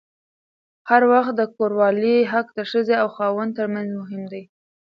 [0.89, 4.43] هر وخت د کوروالې حق د ښځې او خاوند ترمنځ مهم دی.